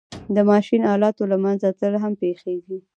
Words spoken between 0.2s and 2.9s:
د ماشین آلاتو له منځه تلل هم پېښېږي